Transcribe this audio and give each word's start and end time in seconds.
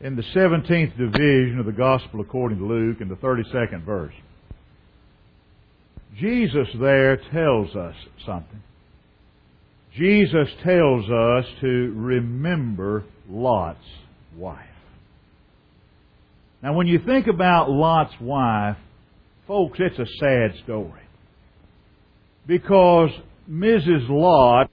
in 0.00 0.16
the 0.16 0.22
17th 0.22 0.96
division 0.96 1.58
of 1.58 1.66
the 1.66 1.72
Gospel 1.72 2.20
according 2.20 2.58
to 2.58 2.64
Luke 2.64 3.00
in 3.00 3.08
the 3.08 3.16
32nd 3.16 3.84
verse. 3.84 4.14
Jesus 6.18 6.68
there 6.80 7.16
tells 7.16 7.74
us 7.76 7.94
something. 8.26 8.62
Jesus 9.96 10.48
tells 10.64 11.04
us 11.10 11.44
to 11.60 11.92
remember 11.96 13.04
Lot's 13.28 13.78
wife. 14.36 14.58
Now 16.62 16.74
when 16.74 16.86
you 16.86 17.00
think 17.04 17.26
about 17.26 17.70
Lot's 17.70 18.14
wife, 18.20 18.76
folks, 19.46 19.78
it's 19.80 19.98
a 19.98 20.06
sad 20.18 20.62
story. 20.64 21.02
Because 22.46 23.10
Mrs. 23.50 24.08
Lot, 24.08 24.70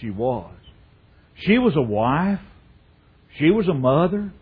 she 0.00 0.10
was. 0.10 0.54
She 1.36 1.58
was 1.58 1.74
a 1.76 1.82
wife. 1.82 2.40
She 3.38 3.50
was 3.50 3.68
a 3.68 3.74
mother. 3.74 4.32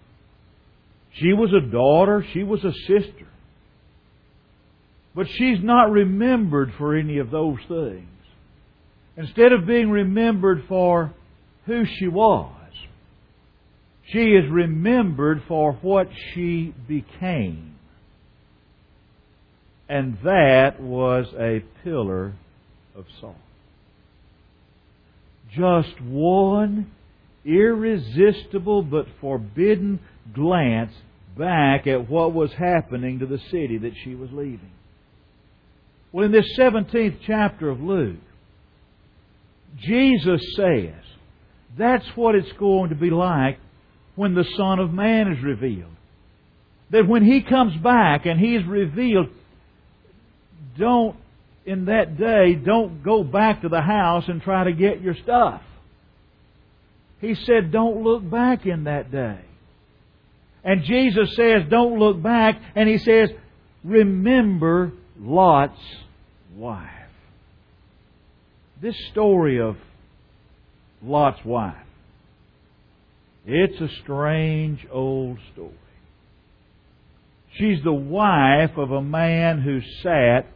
She 1.15 1.33
was 1.33 1.51
a 1.53 1.71
daughter. 1.71 2.25
She 2.33 2.43
was 2.43 2.65
a 2.65 2.73
sister. 2.87 3.27
But 5.15 5.27
she's 5.37 5.59
not 5.63 5.91
remembered 5.91 6.73
for 6.79 6.97
any 6.97 7.19
of 7.19 7.31
those 7.31 7.59
things. 7.69 8.07
Instead 9.17 9.53
of 9.53 9.67
being 9.67 9.91
remembered 9.91 10.65
for 10.69 11.13
who 11.67 11.85
she 11.99 12.09
was, 12.09 12.53
she 14.13 14.19
is 14.19 14.51
remembered 14.51 15.43
for 15.47 15.73
what 15.75 16.09
she 16.33 16.75
became. 16.89 17.77
And 19.89 20.19
that 20.25 20.81
was 20.81 21.27
a 21.39 21.65
pillar 21.83 22.35
of 22.95 23.05
salt. 23.21 23.37
Just 25.53 26.01
one 26.01 26.93
irresistible 27.45 28.83
but 28.83 29.07
forbidden 29.21 30.01
glance 30.35 30.93
back 31.37 31.87
at 31.87 32.09
what 32.09 32.33
was 32.33 32.53
happening 32.53 33.19
to 33.21 33.27
the 33.27 33.41
city 33.51 33.79
that 33.79 33.93
she 34.05 34.15
was 34.15 34.31
leaving. 34.33 34.73
Well, 36.13 36.27
in 36.27 36.33
this 36.33 36.59
17th 36.59 37.19
chapter 37.27 37.71
of 37.71 37.81
Luke, 37.81 38.19
Jesus 39.79 40.41
says 40.57 40.95
that's 41.79 42.07
what 42.17 42.35
it's 42.35 42.53
going 42.59 42.91
to 42.91 42.97
be 42.97 43.11
like 43.11 43.59
when 44.17 44.35
the 44.35 44.45
Son 44.57 44.81
of 44.81 44.93
Man 44.93 45.33
is 45.33 45.43
revealed. 45.43 45.95
That 46.91 47.07
when 47.07 47.25
He 47.25 47.43
comes 47.43 47.81
back 47.81 48.27
and 48.27 48.41
He's 48.41 48.65
revealed, 48.67 49.29
don't, 50.77 51.17
in 51.65 51.85
that 51.85 52.19
day, 52.19 52.55
don't 52.55 53.05
go 53.05 53.23
back 53.23 53.63
to 53.63 53.69
the 53.69 53.81
house 53.81 54.25
and 54.27 54.43
try 54.43 54.65
to 54.65 54.73
get 54.73 55.01
your 55.01 55.15
stuff. 55.23 55.63
He 57.21 57.35
said, 57.35 57.71
don't 57.71 58.03
look 58.03 58.29
back 58.29 58.67
in 58.67 58.85
that 58.85 59.11
day. 59.11 59.41
And 60.65 60.85
Jesus 60.85 61.35
says, 61.37 61.63
don't 61.71 61.99
look 61.99 62.23
back, 62.23 62.61
and 62.75 62.89
He 62.89 62.99
says, 62.99 63.31
remember 63.85 64.93
Lot's 65.19 65.81
wife. 66.55 66.87
This 68.81 68.97
story 69.11 69.61
of 69.61 69.77
Lot's 71.03 71.45
wife, 71.45 71.75
it's 73.47 73.81
a 73.81 73.89
strange 74.03 74.87
old 74.91 75.39
story. 75.53 75.75
She's 77.55 77.83
the 77.83 77.93
wife 77.93 78.77
of 78.77 78.91
a 78.93 79.03
man 79.03 79.61
who 79.61 79.81
sat 80.03 80.47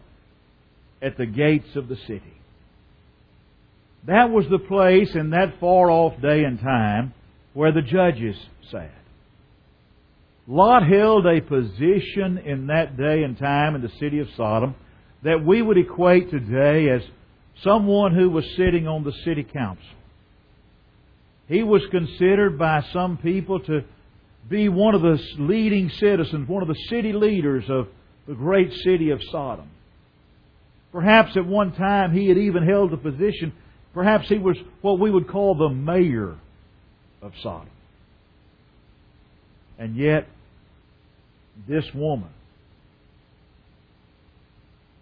at 1.02 1.18
the 1.18 1.26
gates 1.26 1.76
of 1.76 1.88
the 1.88 1.96
city. 1.96 2.33
That 4.06 4.30
was 4.30 4.44
the 4.50 4.58
place 4.58 5.14
in 5.14 5.30
that 5.30 5.58
far 5.60 5.90
off 5.90 6.20
day 6.20 6.44
and 6.44 6.60
time 6.60 7.14
where 7.54 7.72
the 7.72 7.82
judges 7.82 8.36
sat. 8.70 8.90
Lot 10.46 10.86
held 10.86 11.26
a 11.26 11.40
position 11.40 12.38
in 12.38 12.66
that 12.66 12.98
day 12.98 13.22
and 13.22 13.38
time 13.38 13.74
in 13.74 13.80
the 13.80 13.92
city 13.98 14.18
of 14.18 14.28
Sodom 14.36 14.74
that 15.22 15.42
we 15.44 15.62
would 15.62 15.78
equate 15.78 16.30
today 16.30 16.90
as 16.90 17.02
someone 17.62 18.14
who 18.14 18.28
was 18.28 18.44
sitting 18.56 18.86
on 18.86 19.04
the 19.04 19.12
city 19.24 19.42
council. 19.42 19.84
He 21.48 21.62
was 21.62 21.82
considered 21.90 22.58
by 22.58 22.84
some 22.92 23.16
people 23.16 23.60
to 23.60 23.84
be 24.48 24.68
one 24.68 24.94
of 24.94 25.00
the 25.00 25.18
leading 25.38 25.88
citizens, 25.88 26.46
one 26.46 26.62
of 26.62 26.68
the 26.68 26.78
city 26.90 27.14
leaders 27.14 27.64
of 27.68 27.88
the 28.26 28.34
great 28.34 28.72
city 28.84 29.10
of 29.10 29.20
Sodom. 29.30 29.70
Perhaps 30.92 31.36
at 31.36 31.46
one 31.46 31.72
time 31.72 32.12
he 32.12 32.28
had 32.28 32.36
even 32.36 32.66
held 32.66 32.90
the 32.90 32.96
position, 32.98 33.52
perhaps 33.94 34.28
he 34.28 34.38
was 34.38 34.56
what 34.82 34.98
we 34.98 35.10
would 35.10 35.28
call 35.28 35.54
the 35.54 35.70
mayor 35.70 36.36
of 37.22 37.32
Sodom. 37.42 37.70
And 39.78 39.96
yet, 39.96 40.28
this 41.68 41.84
woman, 41.94 42.30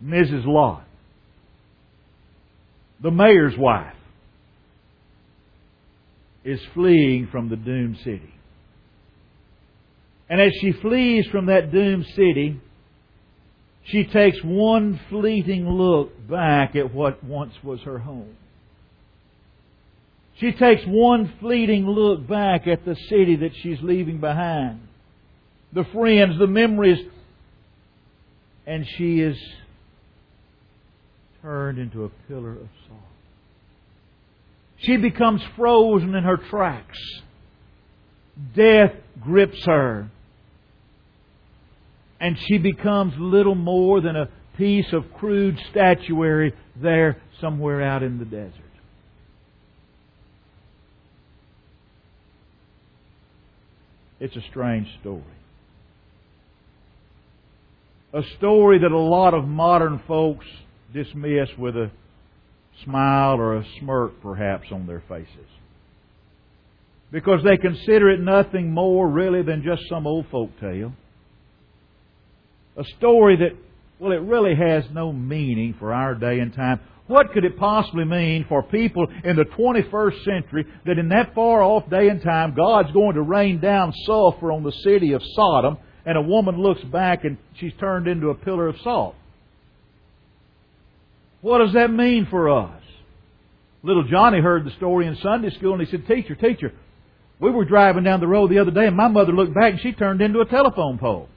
Mrs. 0.03 0.47
Lot, 0.47 0.85
the 3.03 3.11
mayor's 3.11 3.57
wife, 3.59 3.95
is 6.45 6.61
fleeing 6.75 7.29
from 7.31 7.49
the 7.49 7.57
doomed 7.57 7.97
city. 7.99 8.35
And 10.29 10.41
as 10.41 10.53
she 10.61 10.73
flees 10.73 11.27
from 11.31 11.47
that 11.47 11.71
doomed 11.71 12.07
city, 12.17 12.61
she 13.85 14.05
takes 14.05 14.39
one 14.43 14.99
fleeting 15.11 15.69
look 15.69 16.29
back 16.29 16.75
at 16.77 16.95
what 16.95 17.23
once 17.23 17.53
was 17.63 17.81
her 17.83 17.99
home. 17.99 18.37
She 20.39 20.53
takes 20.53 20.83
one 20.87 21.33
fleeting 21.41 21.87
look 21.87 22.27
back 22.27 22.67
at 22.67 22.85
the 22.85 22.97
city 23.09 23.37
that 23.37 23.53
she's 23.63 23.79
leaving 23.83 24.19
behind, 24.19 24.81
the 25.73 25.85
friends, 25.93 26.39
the 26.39 26.47
memories, 26.47 26.99
and 28.67 28.87
she 28.97 29.21
is 29.21 29.37
turned 31.43 31.79
into 31.79 32.05
a 32.05 32.09
pillar 32.29 32.53
of 32.53 32.69
salt. 32.89 33.01
She 34.79 34.97
becomes 34.97 35.43
frozen 35.57 36.15
in 36.15 36.25
her 36.25 36.37
tracks. 36.37 36.99
Death 38.55 38.93
grips 39.21 39.65
her. 39.67 40.11
And 42.21 42.39
she 42.39 42.59
becomes 42.59 43.15
little 43.19 43.55
more 43.55 44.01
than 44.01 44.17
a 44.17 44.29
piece 44.57 44.93
of 44.93 45.13
crude 45.15 45.59
statuary 45.71 46.53
there 46.77 47.21
somewhere 47.41 47.83
out 47.83 48.03
in 48.03 48.19
the 48.19 48.25
desert. 48.25 48.62
It's 54.23 54.37
a 54.37 54.51
strange 54.51 54.87
story. 55.01 55.25
A 58.15 58.23
story 58.39 58.79
that 58.79 58.93
a 58.93 58.97
lot 58.97 59.35
of 59.35 59.49
modern 59.49 60.01
folks 60.07 60.47
dismiss 60.95 61.49
with 61.59 61.75
a 61.75 61.91
smile 62.85 63.41
or 63.41 63.57
a 63.57 63.65
smirk 63.81 64.23
perhaps 64.23 64.69
on 64.71 64.87
their 64.87 65.03
faces. 65.09 65.49
Because 67.11 67.41
they 67.43 67.57
consider 67.57 68.11
it 68.11 68.21
nothing 68.21 68.71
more 68.71 69.09
really 69.09 69.43
than 69.43 69.65
just 69.65 69.89
some 69.89 70.07
old 70.07 70.27
folk 70.31 70.51
tale. 70.61 70.93
A 72.77 72.85
story 72.99 73.37
that, 73.39 73.59
well, 73.99 74.13
it 74.13 74.23
really 74.23 74.55
has 74.55 74.85
no 74.93 75.13
meaning 75.13 75.75
for 75.81 75.93
our 75.93 76.15
day 76.15 76.39
and 76.39 76.55
time. 76.55 76.79
What 77.13 77.31
could 77.33 77.45
it 77.45 77.59
possibly 77.59 78.07
mean 78.07 78.47
for 78.49 78.63
people 78.63 79.07
in 79.23 79.37
the 79.37 79.45
21st 79.45 80.25
century 80.25 80.65
that 80.87 80.99
in 80.99 81.11
that 81.11 81.35
far 81.35 81.63
off 81.63 81.91
day 81.91 82.09
and 82.09 82.23
time 82.23 82.55
God's 82.55 82.91
going 82.93 83.17
to 83.17 83.21
rain 83.21 83.61
down 83.61 83.93
sulfur 84.07 84.51
on 84.51 84.63
the 84.63 84.73
city 84.83 85.13
of 85.13 85.21
Sodom 85.35 85.77
and 86.07 86.17
a 86.17 86.23
woman 86.23 86.57
looks 86.57 86.83
back 86.85 87.25
and 87.25 87.37
she's 87.57 87.75
turned 87.79 88.09
into 88.09 88.31
a 88.31 88.35
pillar 88.35 88.67
of 88.67 88.77
salt? 88.83 89.15
What 91.43 91.59
does 91.59 91.75
that 91.75 91.91
mean 91.93 92.29
for 92.31 92.49
us? 92.49 92.83
Little 93.83 94.05
Johnny 94.05 94.41
heard 94.41 94.65
the 94.65 94.75
story 94.79 95.07
in 95.07 95.15
Sunday 95.17 95.51
school 95.51 95.75
and 95.75 95.87
he 95.87 95.91
said, 95.91 96.07
Teacher, 96.07 96.35
teacher, 96.35 96.73
we 97.39 97.51
were 97.51 97.67
driving 97.67 98.05
down 98.05 98.21
the 98.21 98.27
road 98.27 98.51
the 98.51 98.59
other 98.59 98.71
day 98.71 98.87
and 98.87 98.97
my 98.97 99.09
mother 99.09 99.33
looked 99.33 99.53
back 99.53 99.73
and 99.73 99.83
she 99.83 99.93
turned 99.93 100.23
into 100.23 100.41
a 100.41 100.47
telephone 100.47 100.97
pole. 100.97 101.29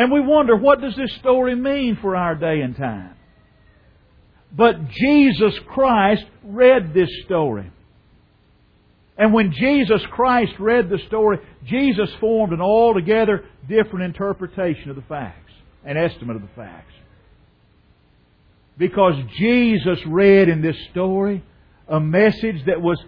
And 0.00 0.10
we 0.10 0.20
wonder, 0.22 0.56
what 0.56 0.80
does 0.80 0.96
this 0.96 1.14
story 1.16 1.54
mean 1.54 1.98
for 2.00 2.16
our 2.16 2.34
day 2.34 2.62
and 2.62 2.74
time? 2.74 3.14
But 4.50 4.88
Jesus 4.88 5.52
Christ 5.68 6.24
read 6.42 6.94
this 6.94 7.10
story. 7.26 7.70
And 9.18 9.34
when 9.34 9.52
Jesus 9.52 10.00
Christ 10.10 10.52
read 10.58 10.88
the 10.88 11.00
story, 11.06 11.36
Jesus 11.66 12.08
formed 12.18 12.54
an 12.54 12.62
altogether 12.62 13.44
different 13.68 14.06
interpretation 14.06 14.88
of 14.88 14.96
the 14.96 15.02
facts, 15.02 15.52
an 15.84 15.98
estimate 15.98 16.36
of 16.36 16.42
the 16.42 16.48
facts. 16.56 16.94
Because 18.78 19.16
Jesus 19.36 19.98
read 20.06 20.48
in 20.48 20.62
this 20.62 20.76
story 20.92 21.44
a 21.86 22.00
message 22.00 22.64
that 22.64 22.80
was 22.80 22.98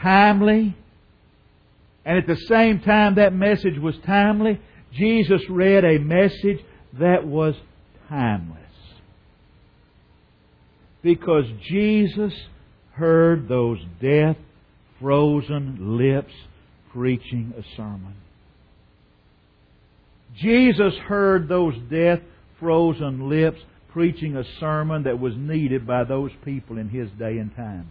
timely, 0.00 0.74
and 2.06 2.16
at 2.16 2.26
the 2.26 2.46
same 2.46 2.80
time 2.80 3.16
that 3.16 3.34
message 3.34 3.78
was 3.78 3.94
timely, 4.06 4.58
Jesus 4.98 5.40
read 5.48 5.84
a 5.84 5.98
message 5.98 6.58
that 6.98 7.26
was 7.26 7.54
timeless. 8.08 8.58
Because 11.02 11.44
Jesus 11.68 12.32
heard 12.92 13.48
those 13.48 13.78
death 14.02 14.36
frozen 15.00 15.96
lips 15.96 16.32
preaching 16.92 17.54
a 17.56 17.62
sermon. 17.76 18.14
Jesus 20.36 20.94
heard 21.06 21.48
those 21.48 21.74
death 21.90 22.20
frozen 22.58 23.28
lips 23.28 23.58
preaching 23.92 24.36
a 24.36 24.44
sermon 24.60 25.04
that 25.04 25.18
was 25.18 25.32
needed 25.36 25.86
by 25.86 26.04
those 26.04 26.30
people 26.44 26.78
in 26.78 26.88
his 26.88 27.08
day 27.18 27.38
and 27.38 27.54
time. 27.54 27.90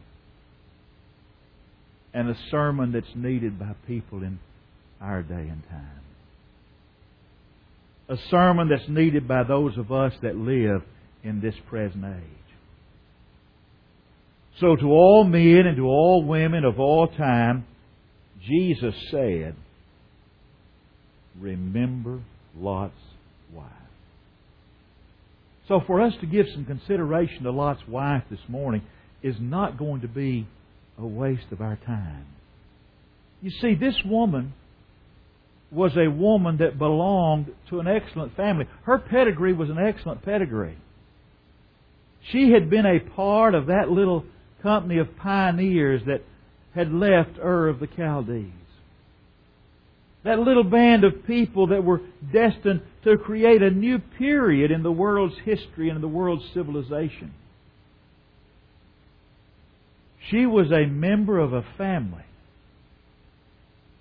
And 2.14 2.30
a 2.30 2.38
sermon 2.52 2.92
that's 2.92 3.16
needed 3.16 3.60
by 3.60 3.74
people 3.88 4.24
in 4.24 4.40
our 5.02 5.24
day 5.24 5.36
and 5.36 5.64
time. 5.70 6.07
A 8.10 8.18
sermon 8.30 8.70
that's 8.70 8.88
needed 8.90 9.28
by 9.28 9.44
those 9.44 9.78
of 9.78 9.92
us 9.92 10.14
that 10.22 10.36
live 10.36 10.82
in 11.24 11.42
this 11.42 11.56
present 11.70 12.06
age. 12.06 12.38
So 14.60 14.76
to 14.76 14.86
all 14.88 15.24
men 15.24 15.68
and 15.68 15.78
to 15.78 15.84
all 15.84 16.24
women 16.24 16.64
of 16.64 16.80
all 16.80 17.08
time, 17.08 17.66
Jesus 18.48 18.96
said, 19.12 19.56
Remember 21.40 22.22
Lot's 22.58 22.94
wife. 23.54 23.72
So 25.68 25.82
for 25.86 26.02
us 26.02 26.14
to 26.22 26.26
give 26.26 26.48
some 26.54 26.66
consideration 26.66 27.44
to 27.44 27.52
Lot's 27.52 27.86
wife 27.88 28.24
this 28.32 28.40
morning 28.48 28.82
is 29.22 29.36
not 29.40 29.78
going 29.78 30.02
to 30.02 30.08
be 30.08 30.48
a 30.98 31.06
waste 31.06 31.52
of 31.52 31.62
our 31.62 31.78
time. 31.86 32.26
You 33.42 33.52
see, 33.62 33.76
this 33.76 33.96
woman 34.06 34.54
was 35.72 35.92
a 35.98 36.10
woman 36.10 36.58
that 36.58 36.78
belonged 36.78 37.54
to 37.70 37.80
an 37.80 37.88
excellent 37.88 38.36
family. 38.36 38.66
Her 38.84 38.98
pedigree 38.98 39.54
was 39.54 39.70
an 39.70 39.78
excellent 39.78 40.24
pedigree. 40.24 40.78
She 42.32 42.52
had 42.52 42.70
been 42.70 42.86
a 42.86 43.00
part 43.00 43.54
of 43.54 43.68
that 43.68 43.90
little 43.90 44.26
company 44.62 44.98
of 44.98 45.18
pioneers 45.18 46.02
that 46.06 46.24
had 46.74 46.92
left 46.92 47.38
Ur 47.40 47.68
of 47.68 47.80
the 47.80 47.88
Chaldees. 47.88 48.52
That 50.24 50.40
little 50.40 50.64
band 50.64 51.04
of 51.04 51.26
people 51.26 51.68
that 51.68 51.84
were 51.84 52.02
destined 52.34 52.82
to 53.04 53.18
create 53.18 53.62
a 53.62 53.70
new 53.70 54.00
period 54.00 54.72
in 54.72 54.84
the 54.84 54.92
world's 54.92 55.38
history 55.46 55.90
and 55.90 55.98
in 55.98 56.02
the 56.02 56.08
world's 56.08 56.44
civilization. 56.54 57.34
She 60.30 60.46
was 60.46 60.72
a 60.72 60.86
member 60.86 61.40
of 61.40 61.54
a 61.54 61.64
family. 61.78 62.27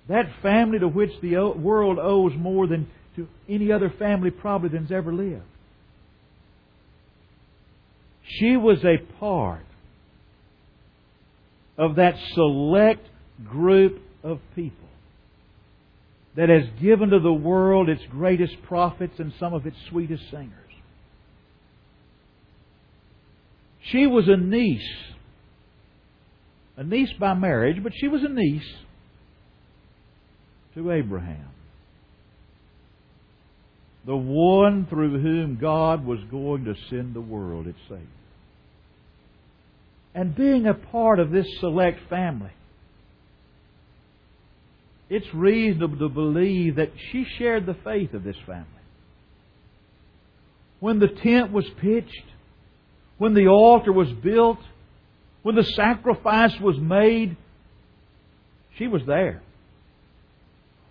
That 0.08 0.26
family 0.42 0.78
to 0.78 0.88
which 0.88 1.10
the 1.20 1.36
world 1.56 1.98
owes 1.98 2.32
more 2.36 2.66
than 2.66 2.88
to 3.16 3.26
any 3.48 3.72
other 3.72 3.92
family 3.98 4.30
probably 4.30 4.68
than's 4.68 4.92
ever 4.92 5.12
lived. 5.12 5.42
She 8.28 8.56
was 8.56 8.78
a 8.84 8.98
part 9.18 9.64
of 11.78 11.96
that 11.96 12.14
select 12.34 13.06
group 13.48 14.00
of 14.22 14.40
people 14.54 14.88
that 16.36 16.48
has 16.48 16.64
given 16.80 17.10
to 17.10 17.20
the 17.20 17.32
world 17.32 17.88
its 17.88 18.02
greatest 18.10 18.54
prophets 18.64 19.14
and 19.18 19.32
some 19.40 19.54
of 19.54 19.66
its 19.66 19.76
sweetest 19.88 20.22
singers. 20.30 20.52
She 23.90 24.06
was 24.06 24.28
a 24.28 24.36
niece, 24.36 24.88
a 26.76 26.84
niece 26.84 27.12
by 27.18 27.34
marriage, 27.34 27.82
but 27.82 27.92
she 27.94 28.08
was 28.08 28.22
a 28.22 28.28
niece 28.28 28.66
to 30.76 30.92
Abraham. 30.92 31.48
The 34.06 34.16
one 34.16 34.86
through 34.88 35.20
whom 35.20 35.58
God 35.60 36.06
was 36.06 36.20
going 36.30 36.66
to 36.66 36.74
send 36.90 37.14
the 37.14 37.20
world 37.20 37.66
its 37.66 37.78
Savior 37.88 38.06
and 40.16 40.34
being 40.34 40.66
a 40.66 40.72
part 40.72 41.20
of 41.20 41.30
this 41.30 41.46
select 41.60 42.00
family. 42.08 42.50
It's 45.10 45.26
reasonable 45.34 45.98
to 45.98 46.08
believe 46.08 46.76
that 46.76 46.90
she 47.10 47.26
shared 47.36 47.66
the 47.66 47.76
faith 47.84 48.14
of 48.14 48.24
this 48.24 48.36
family. 48.46 48.64
When 50.80 51.00
the 51.00 51.08
tent 51.08 51.52
was 51.52 51.66
pitched, 51.82 52.24
when 53.18 53.34
the 53.34 53.48
altar 53.48 53.92
was 53.92 54.10
built, 54.24 54.58
when 55.42 55.54
the 55.54 55.64
sacrifice 55.64 56.58
was 56.60 56.78
made, 56.78 57.36
she 58.78 58.86
was 58.86 59.02
there. 59.06 59.42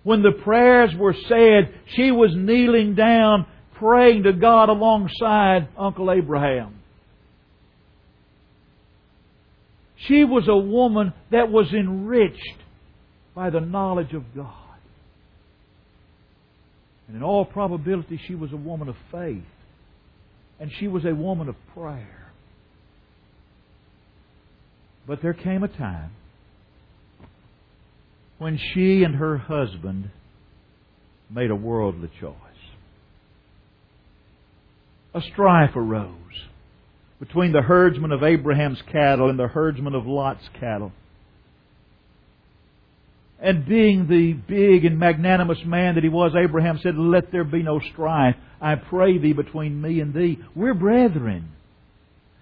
When 0.06 0.22
the 0.22 0.34
prayers 0.44 0.92
were 0.96 1.16
said, 1.28 1.74
she 1.96 2.12
was 2.12 2.30
kneeling 2.36 2.94
down 2.94 3.48
praying 3.80 4.22
to 4.24 4.34
God 4.34 4.70
alongside 4.70 5.68
Uncle 5.76 6.12
Abraham. 6.12 6.76
She 10.08 10.24
was 10.24 10.48
a 10.48 10.56
woman 10.56 11.12
that 11.32 11.52
was 11.52 11.74
enriched 11.74 12.60
by 13.34 13.50
the 13.50 13.60
knowledge 13.60 14.14
of 14.14 14.24
God. 14.36 14.54
And 17.08 17.18
in 17.18 17.24
all 17.24 17.44
probability, 17.44 18.22
she 18.28 18.36
was 18.36 18.54
a 18.54 18.58
woman 18.58 18.88
of 18.88 18.96
faith. 19.12 19.42
And 20.60 20.72
she 20.80 20.88
was 20.88 21.04
a 21.04 21.16
woman 21.16 21.50
of 21.50 21.56
prayer. 21.74 22.32
But 25.08 25.24
there 25.24 25.34
came 25.34 25.64
a 25.64 25.68
time 25.68 26.12
when 28.38 28.60
she 28.74 29.04
and 29.04 29.16
her 29.16 29.38
husband 29.38 30.10
made 31.30 31.52
a 31.52 31.56
worldly 31.56 32.10
choice. 32.20 32.34
A 35.14 35.22
strife 35.22 35.76
arose 35.76 36.12
between 37.20 37.54
the 37.54 37.62
herdsmen 37.62 38.12
of 38.12 38.24
Abraham's 38.24 38.82
cattle 38.92 39.30
and 39.30 39.40
the 39.40 39.48
herdsmen 39.48 39.96
of 39.96 40.06
Lot's 40.06 40.48
cattle. 40.60 40.92
And 43.40 43.66
being 43.66 44.08
the 44.08 44.34
big 44.34 44.86
and 44.86 45.00
magnanimous 45.00 45.60
man 45.66 45.96
that 45.96 46.04
he 46.04 46.10
was, 46.10 46.34
Abraham 46.36 46.80
said, 46.82 46.98
Let 46.98 47.32
there 47.32 47.44
be 47.44 47.64
no 47.64 47.80
strife. 47.94 48.36
I 48.62 48.76
pray 48.76 49.18
thee 49.18 49.34
between 49.34 49.82
me 49.82 50.00
and 50.00 50.14
thee. 50.14 50.40
We're 50.56 50.74
brethren. 50.74 51.52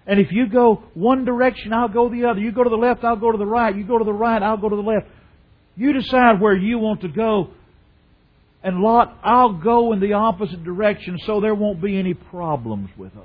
And 0.06 0.20
if 0.20 0.30
you 0.30 0.48
go 0.48 0.84
one 0.94 1.24
direction, 1.24 1.72
I'll 1.72 1.88
go 1.88 2.08
the 2.08 2.26
other. 2.26 2.40
You 2.40 2.52
go 2.52 2.64
to 2.64 2.70
the 2.70 2.76
left, 2.76 3.04
I'll 3.04 3.16
go 3.16 3.32
to 3.32 3.38
the 3.38 3.46
right. 3.46 3.74
You 3.74 3.84
go 3.84 3.98
to 3.98 4.04
the 4.04 4.12
right, 4.12 4.42
I'll 4.42 4.56
go 4.56 4.68
to 4.68 4.76
the 4.76 4.82
left. 4.82 5.06
You 5.76 5.92
decide 5.92 6.40
where 6.40 6.56
you 6.56 6.78
want 6.78 7.00
to 7.02 7.08
go. 7.08 7.50
And 8.62 8.80
Lot, 8.80 9.18
I'll 9.22 9.52
go 9.52 9.92
in 9.92 10.00
the 10.00 10.14
opposite 10.14 10.64
direction 10.64 11.18
so 11.26 11.40
there 11.40 11.54
won't 11.54 11.82
be 11.82 11.98
any 11.98 12.14
problems 12.14 12.90
with 12.96 13.12
us. 13.16 13.24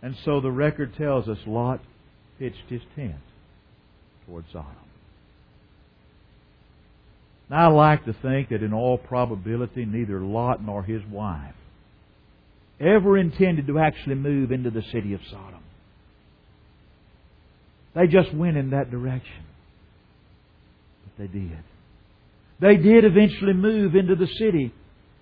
And 0.00 0.16
so 0.24 0.40
the 0.40 0.50
record 0.50 0.94
tells 0.96 1.28
us 1.28 1.38
Lot 1.46 1.80
pitched 2.38 2.68
his 2.68 2.80
tent 2.94 3.16
toward 4.26 4.44
Sodom. 4.52 4.72
Now 7.50 7.70
I 7.70 7.72
like 7.72 8.04
to 8.04 8.12
think 8.12 8.50
that 8.50 8.62
in 8.62 8.72
all 8.72 8.98
probability 8.98 9.84
neither 9.84 10.20
Lot 10.20 10.62
nor 10.62 10.82
his 10.82 11.02
wife 11.10 11.54
ever 12.80 13.18
intended 13.18 13.66
to 13.66 13.78
actually 13.80 14.14
move 14.14 14.52
into 14.52 14.70
the 14.70 14.82
city 14.92 15.14
of 15.14 15.20
Sodom. 15.30 15.57
They 17.98 18.06
just 18.06 18.32
went 18.32 18.56
in 18.56 18.70
that 18.70 18.92
direction. 18.92 19.44
But 21.04 21.18
they 21.18 21.26
did. 21.26 21.64
They 22.60 22.76
did 22.76 23.04
eventually 23.04 23.54
move 23.54 23.96
into 23.96 24.14
the 24.14 24.28
city. 24.38 24.72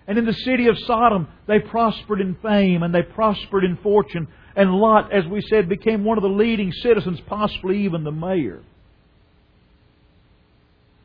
And 0.07 0.19
in 0.19 0.27
the 0.27 0.35
city 0.35 0.69
of 0.69 0.79
Sodom, 0.81 1.27
they 1.49 1.59
prospered 1.59 2.21
in 2.21 2.37
fame 2.43 2.83
and 2.83 2.95
they 2.95 3.03
prospered 3.03 3.65
in 3.65 3.79
fortune 3.79 4.29
and 4.55 4.73
Lot, 4.73 5.11
as 5.13 5.27
we 5.27 5.41
said, 5.43 5.69
became 5.69 6.05
one 6.05 6.19
of 6.19 6.23
the 6.23 6.29
leading 6.29 6.73
citizens, 6.73 7.21
possibly 7.27 7.85
even 7.85 8.05
the 8.05 8.13
mayor. 8.13 8.63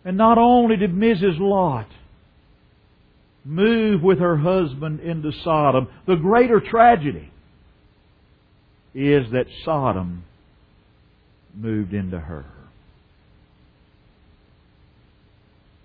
And 0.04 0.18
not 0.18 0.38
only 0.38 0.75
did 0.75 0.92
Mrs. 0.92 1.40
Lot 1.40 1.88
move 3.46 4.01
with 4.01 4.20
her 4.20 4.38
husband 4.38 5.00
into 5.00 5.32
Sodom, 5.44 5.88
the 6.06 6.16
greater 6.16 6.60
tragedy 6.60 7.32
is 8.94 9.32
that 9.32 9.48
Sodom 9.63 10.24
moved 11.55 11.93
into 11.93 12.20
her. 12.20 12.46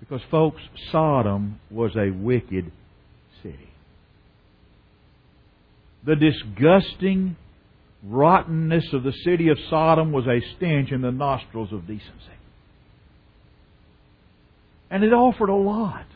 Because, 0.01 0.21
folks, 0.31 0.63
Sodom 0.93 1.59
was 1.71 1.97
a 1.97 2.11
wicked 2.11 2.71
city. 3.43 3.71
The 6.05 6.17
disgusting 6.17 7.37
rottenness 8.05 8.85
of 8.93 9.03
the 9.03 9.13
city 9.25 9.49
of 9.49 9.59
Sodom 9.69 10.13
was 10.13 10.27
a 10.27 10.41
stench 10.57 10.93
in 10.93 11.01
the 11.01 11.11
nostrils 11.11 11.73
of 11.73 11.87
decency. 11.87 12.13
And 14.91 15.03
it 15.03 15.13
offered 15.13 15.49
a 15.49 15.55
lot. 15.55 16.07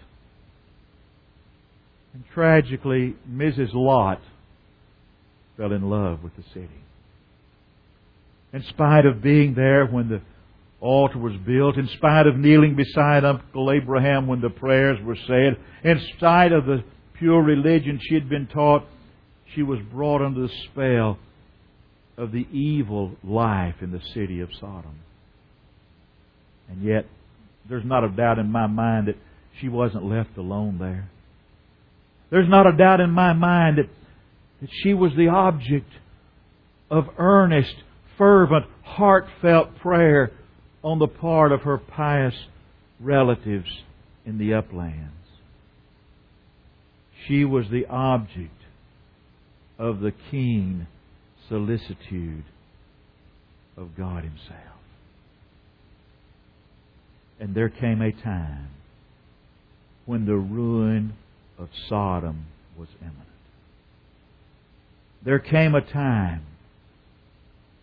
And 2.14 2.25
tragically, 2.33 3.16
Mrs. 3.28 3.75
Lot 3.75 4.21
fell 5.57 5.73
in 5.73 5.90
love 5.90 6.23
with 6.23 6.37
the 6.37 6.45
city. 6.54 6.69
In 8.52 8.64
spite 8.64 9.07
of 9.07 9.23
being 9.23 9.54
there 9.54 9.87
when 9.87 10.09
the 10.09 10.21
altar 10.80 11.19
was 11.19 11.35
built, 11.47 11.76
in 11.76 11.88
spite 11.97 12.26
of 12.26 12.37
kneeling 12.37 12.75
beside 12.75 13.25
Uncle 13.25 13.71
Abraham 13.71 14.26
when 14.26 14.40
the 14.40 14.50
prayers 14.50 14.99
were 15.04 15.16
said, 15.26 15.57
in 15.85 16.00
spite 16.16 16.52
of 16.52 16.66
the 16.66 16.83
pure 17.19 17.42
religion 17.42 18.00
she 18.02 18.14
had 18.14 18.28
been 18.28 18.47
taught, 18.47 18.85
she 19.54 19.62
was 19.62 19.78
brought 19.92 20.23
under 20.23 20.42
the 20.42 20.54
spell 20.71 21.19
of 22.16 22.33
the 22.33 22.47
evil 22.52 23.12
life 23.23 23.76
in 23.80 23.92
the 23.92 24.00
city 24.14 24.40
of 24.40 24.49
Sodom. 24.59 24.99
And 26.69 26.83
yet, 26.83 27.07
there's 27.69 27.85
not 27.85 28.04
a 28.04 28.09
doubt 28.09 28.38
in 28.38 28.50
my 28.50 28.66
mind 28.66 29.09
that 29.09 29.16
she 29.61 29.69
wasn't 29.69 30.04
left 30.04 30.37
alone 30.37 30.78
there. 30.78 31.11
There's 32.30 32.49
not 32.49 32.66
a 32.66 32.76
doubt 32.76 33.00
in 33.00 33.11
my 33.11 33.33
mind 33.33 33.78
that, 33.78 33.88
that 34.61 34.71
she 34.83 34.95
was 34.95 35.12
the 35.16 35.28
object 35.28 35.90
of 36.90 37.07
earnest, 37.19 37.75
fervent, 38.21 38.67
heartfelt 38.83 39.79
prayer 39.79 40.31
on 40.83 40.99
the 40.99 41.09
part 41.09 41.53
of 41.53 41.62
her 41.62 41.79
pious 41.79 42.35
relatives 43.00 43.71
in 44.27 44.37
the 44.37 44.53
uplands. 44.53 45.11
She 47.27 47.47
was 47.47 47.65
the 47.71 47.87
object 47.87 48.61
of 49.79 50.00
the 50.00 50.12
keen 50.31 50.87
solicitude 51.49 52.45
of 53.75 53.97
God 53.97 54.23
Himself. 54.23 54.77
And 57.41 57.55
there 57.55 57.71
came 57.71 58.03
a 58.03 58.12
time 58.12 58.69
when 60.05 60.27
the 60.27 60.37
ruin 60.37 61.15
of 61.59 61.71
Sodom 61.89 62.45
was 62.77 62.89
imminent. 63.00 63.17
There 65.25 65.39
came 65.39 65.75
a 65.75 65.81
time 65.81 66.43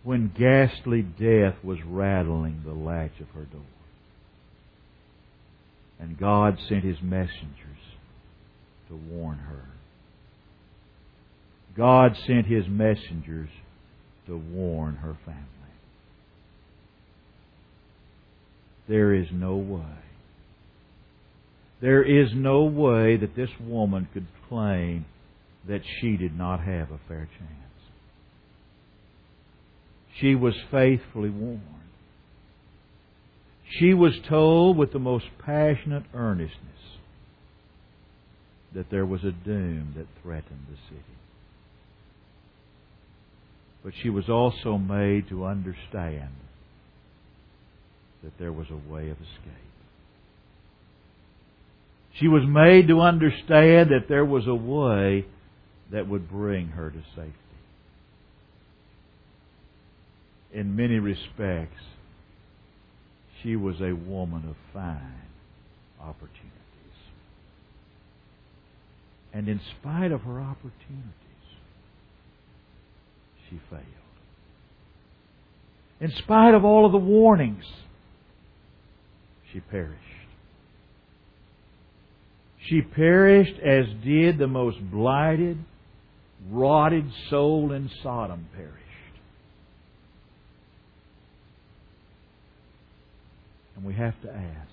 when 0.08 0.32
ghastly 0.40 1.02
death 1.02 1.56
was 1.66 1.78
rattling 1.86 2.62
the 2.66 2.72
latch 2.72 3.20
of 3.20 3.28
her 3.36 3.44
door. 3.44 3.60
And 6.00 6.18
God 6.18 6.58
sent 6.70 6.86
His 6.86 7.02
messengers 7.02 7.82
to 8.88 8.96
warn 8.96 9.38
her. 9.38 9.66
God 11.76 12.16
sent 12.26 12.46
His 12.46 12.64
messengers 12.70 13.50
to 14.28 14.38
warn 14.38 14.96
her 14.96 15.18
family. 15.26 15.44
There 18.88 19.14
is 19.14 19.28
no 19.34 19.58
way. 19.58 20.00
There 21.82 22.02
is 22.02 22.30
no 22.34 22.64
way 22.64 23.18
that 23.18 23.36
this 23.36 23.52
woman 23.60 24.08
could 24.14 24.28
claim 24.48 25.04
that 25.68 25.82
she 26.00 26.16
did 26.16 26.38
not 26.38 26.62
have 26.62 26.92
a 26.92 27.00
fair 27.10 27.28
chance. 27.38 27.67
She 30.20 30.36
was 30.36 30.56
faithfully 30.72 31.30
warned. 31.30 31.62
She 33.80 33.94
was 33.94 34.14
told 34.28 34.78
with 34.78 34.94
the 34.94 35.00
most 35.00 35.26
passionate 35.46 36.04
earnestness 36.14 36.58
that 38.74 38.90
there 38.90 39.06
was 39.06 39.24
a 39.24 39.32
doom 39.32 39.94
that 39.96 40.08
threatened 40.24 40.66
the 40.70 40.78
city. 40.90 41.04
But 43.84 43.94
she 44.02 44.10
was 44.10 44.30
also 44.30 44.78
made 44.78 45.30
to 45.30 45.46
understand 45.46 46.32
that 48.24 48.38
there 48.40 48.52
was 48.52 48.68
a 48.70 48.92
way 48.92 49.10
of 49.10 49.18
escape. 49.18 49.54
She 52.20 52.28
was 52.28 52.44
made 52.48 52.88
to 52.88 53.02
understand 53.02 53.92
that 53.92 54.08
there 54.10 54.26
was 54.26 54.48
a 54.48 54.56
way 54.56 55.26
that 55.92 56.08
would 56.08 56.30
bring 56.30 56.70
her 56.70 56.90
to 56.90 57.02
safety 57.16 57.47
in 60.58 60.76
many 60.76 60.98
respects, 60.98 61.84
she 63.44 63.56
was 63.56 63.80
a 63.80 63.94
woman 63.94 64.44
of 64.50 64.56
fine 64.74 65.30
opportunities. 66.02 66.42
And 69.32 69.48
in 69.48 69.62
spite 69.80 70.12
of 70.12 70.22
her 70.22 70.42
opportunities, 70.42 71.14
she 73.48 73.62
failed. 73.70 73.84
In 76.02 76.12
spite 76.24 76.56
of 76.56 76.66
all 76.66 76.88
of 76.88 76.92
the 76.92 76.98
warnings, 76.98 77.64
she 79.54 79.60
perished. 79.60 80.02
She 82.68 82.82
perished 82.82 83.60
as 83.60 83.86
did 84.04 84.40
the 84.40 84.48
most 84.48 84.80
blighted, 84.90 85.60
rotted 86.50 87.06
soul 87.30 87.74
in 87.74 87.92
Sodom 88.02 88.48
perish. 88.56 88.87
And 93.78 93.86
we 93.86 93.94
have 93.94 94.20
to 94.24 94.30
ask, 94.30 94.72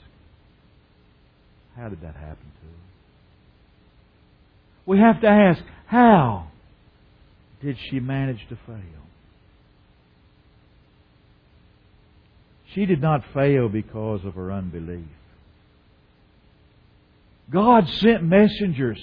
how 1.77 1.91
did 1.91 2.01
that 2.01 2.15
happen 2.15 2.51
to 2.61 2.67
her? 2.67 2.83
We 4.87 4.99
have 4.99 5.21
to 5.21 5.27
ask, 5.27 5.63
how 5.87 6.49
did 7.63 7.77
she 7.91 8.01
manage 8.01 8.41
to 8.49 8.57
fail? 8.67 8.79
She 12.75 12.87
did 12.87 13.03
not 13.03 13.23
fail 13.35 13.69
because 13.69 14.25
of 14.25 14.35
her 14.35 14.51
unbelief. 14.51 15.05
God 17.53 17.87
sent 18.01 18.25
messengers. 18.25 19.01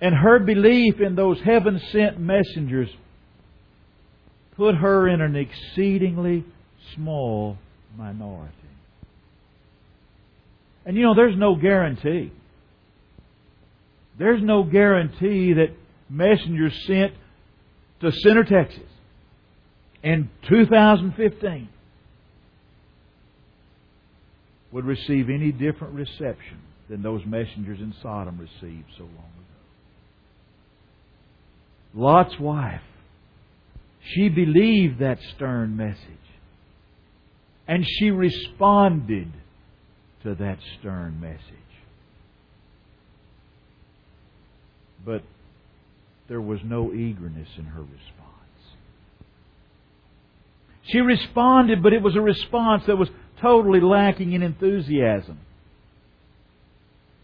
And 0.00 0.14
her 0.14 0.38
belief 0.38 1.00
in 1.00 1.16
those 1.16 1.40
heaven 1.40 1.80
sent 1.90 2.20
messengers 2.20 2.90
put 4.56 4.76
her 4.76 5.08
in 5.08 5.20
an 5.20 5.34
exceedingly 5.34 6.44
small 6.94 7.58
minority. 7.98 8.54
And 10.86 10.96
you 10.96 11.02
know, 11.02 11.14
there's 11.14 11.36
no 11.36 11.56
guarantee. 11.56 12.32
There's 14.18 14.42
no 14.42 14.62
guarantee 14.62 15.52
that 15.54 15.76
messengers 16.08 16.72
sent 16.86 17.12
to 18.00 18.12
Center, 18.12 18.44
Texas 18.44 18.88
in 20.02 20.30
2015 20.48 21.68
would 24.70 24.84
receive 24.84 25.28
any 25.30 25.50
different 25.50 25.94
reception 25.94 26.60
than 26.88 27.02
those 27.02 27.22
messengers 27.26 27.80
in 27.80 27.94
Sodom 28.02 28.38
received 28.38 28.86
so 28.96 29.04
long 29.04 29.12
ago. 29.14 29.44
Lot's 31.94 32.38
wife, 32.38 32.82
she 34.14 34.28
believed 34.28 35.00
that 35.00 35.18
stern 35.34 35.76
message. 35.76 35.98
And 37.68 37.86
she 37.86 38.10
responded 38.10 39.30
to 40.22 40.34
that 40.34 40.58
stern 40.80 41.20
message. 41.20 41.42
But 45.04 45.22
there 46.28 46.40
was 46.40 46.60
no 46.64 46.92
eagerness 46.92 47.48
in 47.58 47.66
her 47.66 47.82
response. 47.82 47.98
She 50.84 51.00
responded, 51.00 51.82
but 51.82 51.92
it 51.92 52.02
was 52.02 52.16
a 52.16 52.20
response 52.20 52.84
that 52.86 52.96
was 52.96 53.10
totally 53.42 53.80
lacking 53.80 54.32
in 54.32 54.42
enthusiasm. 54.42 55.38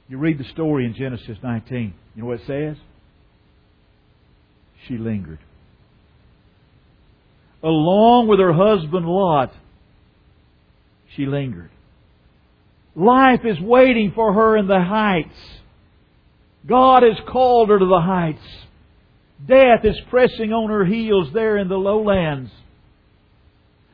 You 0.08 0.18
read 0.18 0.38
the 0.38 0.44
story 0.44 0.84
in 0.84 0.94
Genesis 0.94 1.38
19. 1.42 1.94
You 2.14 2.22
know 2.22 2.28
what 2.28 2.40
it 2.40 2.46
says? 2.46 2.76
She 4.86 4.98
lingered. 4.98 5.38
Along 7.62 8.28
with 8.28 8.38
her 8.38 8.52
husband 8.52 9.06
Lot, 9.06 9.54
she 11.16 11.26
lingered. 11.26 11.70
Life 12.94 13.40
is 13.44 13.58
waiting 13.60 14.12
for 14.14 14.32
her 14.32 14.56
in 14.56 14.66
the 14.66 14.80
heights. 14.80 15.34
God 16.66 17.02
has 17.02 17.18
called 17.28 17.68
her 17.68 17.78
to 17.78 17.86
the 17.86 18.00
heights. 18.00 18.44
Death 19.46 19.84
is 19.84 20.00
pressing 20.08 20.52
on 20.52 20.70
her 20.70 20.84
heels 20.84 21.28
there 21.34 21.58
in 21.58 21.68
the 21.68 21.76
lowlands. 21.76 22.50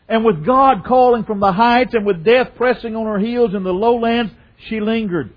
And 0.09 0.25
with 0.25 0.45
God 0.45 0.85
calling 0.85 1.25
from 1.25 1.41
the 1.41 1.53
heights 1.53 1.95
and 1.95 2.05
with 2.05 2.25
death 2.25 2.49
pressing 2.57 2.95
on 2.95 3.07
her 3.07 3.19
heels 3.19 3.55
in 3.55 3.63
the 3.63 3.73
lowlands, 3.73 4.33
she 4.69 4.81
lingered. 4.81 5.33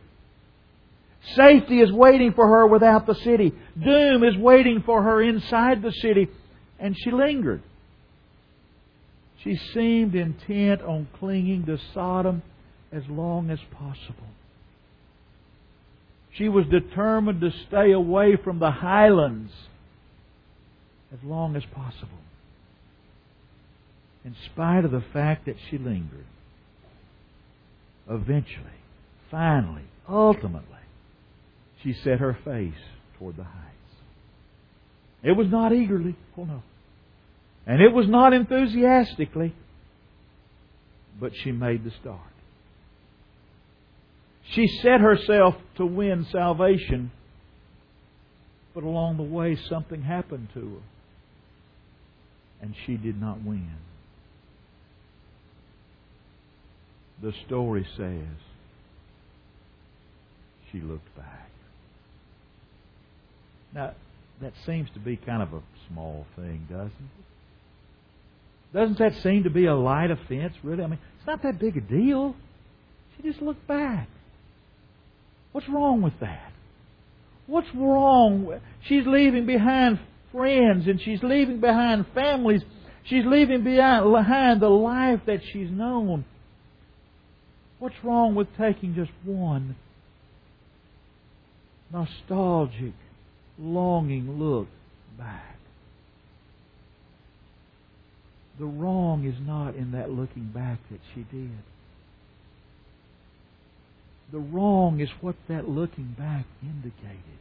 Safety 1.36 1.80
is 1.80 1.92
waiting 1.92 2.34
for 2.34 2.48
her 2.48 2.68
without 2.68 3.06
the 3.06 3.16
city. 3.16 3.54
Doom 3.82 4.24
is 4.24 4.36
waiting 4.38 4.84
for 4.86 5.02
her 5.02 5.22
inside 5.22 5.82
the 5.82 5.92
city. 5.92 6.28
And 6.80 6.96
she 6.98 7.12
lingered. 7.12 7.64
She 9.44 9.60
seemed 9.74 10.16
intent 10.16 10.82
on 10.82 11.08
clinging 11.20 11.66
to 11.66 11.78
Sodom 11.94 12.42
as 12.92 13.04
long 13.10 13.50
as 13.50 13.60
possible. 13.72 14.30
She 16.34 16.48
was 16.48 16.66
determined 16.68 17.42
to 17.42 17.52
stay 17.68 17.92
away 17.92 18.38
from 18.42 18.60
the 18.60 18.72
highlands 18.72 19.52
as 21.12 21.20
long 21.24 21.56
as 21.56 21.64
possible. 21.74 22.10
In 24.26 24.36
spite 24.46 24.86
of 24.86 24.92
the 24.92 25.04
fact 25.12 25.46
that 25.46 25.58
she 25.70 25.78
lingered, 25.78 26.26
eventually, 28.10 28.80
finally, 29.30 29.84
ultimately, 30.08 30.64
she 31.84 31.94
set 31.94 32.20
her 32.20 32.38
face 32.46 32.74
toward 33.20 33.36
the 33.36 33.44
heights. 33.44 33.70
It 35.22 35.34
was 35.34 35.48
not 35.50 35.74
eagerly. 35.74 36.16
Oh 36.38 36.46
no. 36.46 36.64
And 37.66 37.82
it 37.82 37.94
was 37.94 38.08
not 38.08 38.34
enthusiastically, 38.34 39.54
but 41.20 41.32
she 41.44 41.52
made 41.52 41.84
the 41.84 41.92
start. 42.02 42.20
She 44.52 44.68
set 44.68 45.00
herself 45.00 45.56
to 45.78 45.86
win 45.86 46.26
salvation, 46.32 47.12
but 48.76 48.84
along 48.84 49.18
the 49.18 49.24
way 49.24 49.58
something 49.70 50.02
happened 50.02 50.50
to 50.54 50.60
her. 50.60 50.82
and 52.64 52.74
she 52.86 52.96
did 52.96 53.20
not 53.20 53.44
win. 53.44 53.76
The 57.22 57.34
story 57.46 57.86
says 57.98 58.38
she 60.72 60.80
looked 60.80 61.14
back. 61.18 61.50
Now, 63.74 63.94
that 64.42 64.54
seems 64.66 64.90
to 64.94 65.00
be 65.00 65.18
kind 65.18 65.42
of 65.44 65.54
a 65.54 65.62
small 65.90 66.26
thing, 66.38 66.68
doesn't 66.70 66.92
it? 66.92 67.33
Doesn't 68.74 68.98
that 69.00 69.14
seem 69.22 69.44
to 69.44 69.50
be 69.50 69.66
a 69.66 69.76
light 69.76 70.10
offense, 70.10 70.54
really? 70.64 70.84
I 70.84 70.88
mean, 70.88 71.00
it's 71.18 71.28
not 71.28 71.44
that 71.44 71.60
big 71.60 71.78
a 71.78 71.82
deal. 71.82 72.36
She 73.16 73.24
just 73.24 73.42
looked 73.42 73.68
back. 73.68 74.10
What's 75.52 75.70
wrong 75.70 76.02
with 76.02 76.20
that? 76.20 76.52
What's 77.46 77.68
wrong? 77.76 78.60
She's 78.88 79.06
leaving 79.06 79.46
behind 79.46 80.00
friends 80.32 80.88
and 80.88 81.00
she's 81.00 81.22
leaving 81.22 81.60
behind 81.60 82.08
families. 82.16 82.62
She's 83.06 83.26
leaving 83.26 83.64
behind 83.64 84.62
the 84.62 84.70
life 84.70 85.20
that 85.28 85.42
she's 85.52 85.70
known. 85.70 86.26
What's 87.78 87.96
wrong 88.04 88.34
with 88.34 88.48
taking 88.58 88.96
just 88.96 89.12
one 89.24 89.76
nostalgic, 91.92 92.94
longing 93.60 94.40
look 94.40 94.68
back? 95.18 95.53
The 98.60 98.66
wrong 98.66 99.26
is 99.26 99.36
not 99.46 99.76
in 99.76 99.92
that 99.92 100.12
looking 100.12 100.52
back 100.54 100.80
that 100.92 101.00
she 101.14 101.22
did. 101.32 101.58
The 104.32 104.40
wrong 104.40 105.00
is 105.00 105.10
what 105.22 105.36
that 105.48 105.68
looking 105.68 106.16
back 106.18 106.46
indicated. 106.62 107.40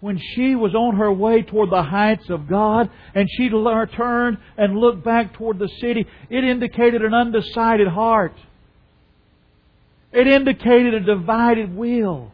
When 0.00 0.18
she 0.34 0.54
was 0.56 0.74
on 0.74 0.96
her 0.96 1.12
way 1.12 1.42
toward 1.42 1.70
the 1.70 1.82
heights 1.82 2.28
of 2.28 2.48
God 2.48 2.90
and 3.14 3.28
she 3.36 3.48
turned 3.48 4.38
and 4.58 4.76
looked 4.76 5.04
back 5.04 5.34
toward 5.34 5.58
the 5.58 5.68
city, 5.80 6.06
it 6.28 6.44
indicated 6.44 7.02
an 7.02 7.14
undecided 7.14 7.88
heart. 7.88 8.34
It 10.12 10.26
indicated 10.26 10.94
a 10.94 11.00
divided 11.00 11.74
will. 11.74 12.32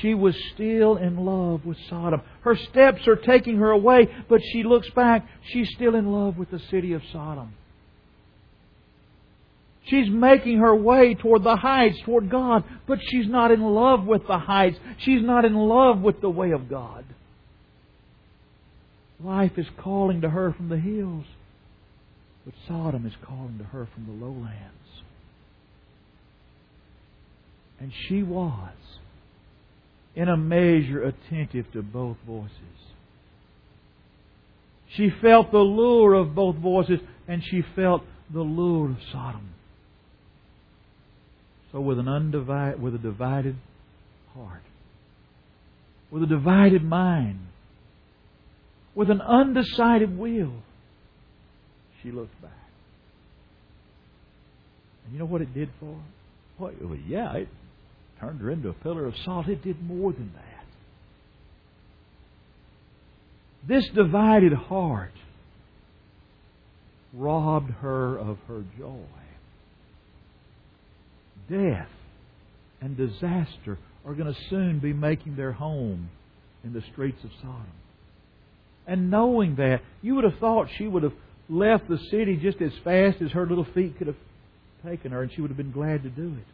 She 0.00 0.14
was 0.14 0.34
still 0.54 0.96
in 0.96 1.16
love 1.16 1.66
with 1.66 1.76
Sodom. 1.88 2.22
Her 2.42 2.56
steps 2.56 3.06
are 3.08 3.16
taking 3.16 3.56
her 3.56 3.70
away, 3.70 4.08
but 4.28 4.40
she 4.52 4.62
looks 4.62 4.88
back. 4.90 5.26
She's 5.52 5.68
still 5.74 5.96
in 5.96 6.06
love 6.12 6.38
with 6.38 6.50
the 6.50 6.60
city 6.70 6.92
of 6.92 7.02
Sodom. 7.12 7.54
She's 9.86 10.08
making 10.08 10.58
her 10.58 10.74
way 10.74 11.14
toward 11.14 11.42
the 11.42 11.56
heights, 11.56 11.98
toward 12.04 12.30
God, 12.30 12.62
but 12.86 12.98
she's 13.10 13.26
not 13.26 13.50
in 13.50 13.60
love 13.60 14.04
with 14.04 14.26
the 14.28 14.38
heights. 14.38 14.78
She's 14.98 15.22
not 15.22 15.44
in 15.44 15.54
love 15.54 16.00
with 16.00 16.20
the 16.20 16.30
way 16.30 16.52
of 16.52 16.68
God. 16.68 17.04
Life 19.22 19.52
is 19.56 19.66
calling 19.78 20.20
to 20.20 20.30
her 20.30 20.52
from 20.52 20.68
the 20.68 20.78
hills, 20.78 21.24
but 22.44 22.54
Sodom 22.68 23.04
is 23.04 23.12
calling 23.24 23.58
to 23.58 23.64
her 23.64 23.88
from 23.92 24.06
the 24.06 24.24
lowlands. 24.24 24.76
And 27.80 27.92
she 28.08 28.22
was 28.22 28.72
in 30.14 30.28
a 30.28 30.36
measure 30.36 31.02
attentive 31.02 31.70
to 31.72 31.82
both 31.82 32.16
voices. 32.26 32.50
She 34.96 35.10
felt 35.22 35.52
the 35.52 35.58
lure 35.58 36.14
of 36.14 36.34
both 36.34 36.56
voices, 36.56 36.98
and 37.28 37.42
she 37.44 37.62
felt 37.76 38.02
the 38.32 38.40
lure 38.40 38.90
of 38.90 38.96
Sodom. 39.12 39.50
So, 41.72 41.80
with 41.80 42.00
an 42.00 42.08
undivided, 42.08 42.82
with 42.82 42.96
a 42.96 42.98
divided 42.98 43.56
heart, 44.34 44.62
with 46.10 46.24
a 46.24 46.26
divided 46.26 46.82
mind, 46.82 47.38
with 48.94 49.10
an 49.10 49.20
undecided 49.20 50.18
will, 50.18 50.54
she 52.02 52.10
looked 52.10 52.40
back. 52.42 52.50
And 55.04 55.12
you 55.12 55.20
know 55.20 55.26
what 55.26 55.42
it 55.42 55.54
did 55.54 55.70
for 55.78 55.94
her? 55.94 56.72
Well, 56.80 56.98
yeah, 57.06 57.32
it 57.34 57.48
turned 58.20 58.40
her 58.40 58.50
into 58.50 58.68
a 58.68 58.74
pillar 58.74 59.06
of 59.06 59.14
salt. 59.24 59.48
It 59.48 59.64
did 59.64 59.82
more 59.82 60.12
than 60.12 60.32
that. 60.34 60.66
This 63.66 63.88
divided 63.94 64.52
heart 64.52 65.12
robbed 67.12 67.70
her 67.70 68.16
of 68.16 68.38
her 68.48 68.62
joy. 68.78 69.04
Death 71.48 71.88
and 72.80 72.96
disaster 72.96 73.78
are 74.04 74.14
going 74.14 74.32
to 74.32 74.40
soon 74.48 74.78
be 74.78 74.92
making 74.92 75.36
their 75.36 75.52
home 75.52 76.10
in 76.64 76.72
the 76.72 76.82
streets 76.92 77.22
of 77.24 77.30
Sodom. 77.42 77.66
And 78.86 79.10
knowing 79.10 79.56
that, 79.56 79.82
you 80.02 80.14
would 80.14 80.24
have 80.24 80.38
thought 80.38 80.68
she 80.78 80.86
would 80.86 81.02
have 81.02 81.12
left 81.48 81.88
the 81.88 81.98
city 82.10 82.38
just 82.40 82.60
as 82.62 82.72
fast 82.84 83.20
as 83.20 83.32
her 83.32 83.46
little 83.46 83.66
feet 83.74 83.98
could 83.98 84.06
have 84.06 84.16
taken 84.86 85.10
her, 85.12 85.22
and 85.22 85.32
she 85.32 85.40
would 85.40 85.50
have 85.50 85.56
been 85.56 85.72
glad 85.72 86.02
to 86.04 86.08
do 86.08 86.28
it. 86.28 86.46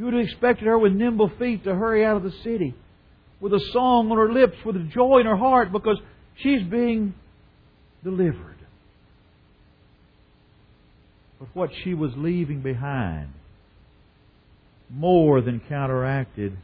You 0.00 0.06
would 0.06 0.14
have 0.14 0.24
expected 0.24 0.66
her 0.66 0.78
with 0.78 0.94
nimble 0.94 1.30
feet 1.38 1.62
to 1.64 1.74
hurry 1.74 2.06
out 2.06 2.16
of 2.16 2.22
the 2.22 2.32
city, 2.42 2.74
with 3.38 3.52
a 3.52 3.60
song 3.74 4.10
on 4.10 4.16
her 4.16 4.32
lips, 4.32 4.56
with 4.64 4.74
a 4.76 4.88
joy 4.94 5.18
in 5.18 5.26
her 5.26 5.36
heart, 5.36 5.72
because 5.72 5.98
she's 6.36 6.62
being 6.62 7.12
delivered. 8.02 8.56
But 11.38 11.48
what 11.52 11.68
she 11.84 11.92
was 11.92 12.12
leaving 12.16 12.62
behind 12.62 13.28
more 14.88 15.42
than 15.42 15.60
counteracted 15.68 16.56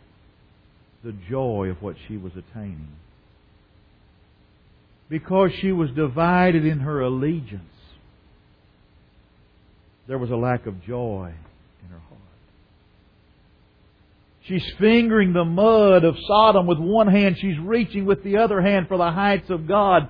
the 1.05 1.13
joy 1.29 1.69
of 1.69 1.83
what 1.83 1.97
she 2.09 2.17
was 2.17 2.33
attaining. 2.33 2.89
Because 5.11 5.51
she 5.61 5.73
was 5.73 5.91
divided 5.91 6.65
in 6.65 6.81
her 6.81 7.03
allegiance, 7.03 7.65
there 10.09 10.17
was 10.17 10.31
a 10.31 10.37
lack 10.37 10.65
of 10.65 10.83
joy 10.87 11.35
in 11.85 11.91
her 11.91 11.99
heart. 11.99 12.21
She's 14.49 14.65
fingering 14.79 15.33
the 15.33 15.45
mud 15.45 16.05
of 16.05 16.17
Sodom 16.27 16.67
with 16.67 16.79
one 16.79 17.09
hand. 17.09 17.37
She's 17.41 17.59
reaching 17.59 18.07
with 18.07 18.23
the 18.23 18.37
other 18.39 18.61
hand 18.61 18.87
for 18.87 18.97
the 18.97 19.11
heights 19.11 19.51
of 19.51 19.67
God. 19.67 20.09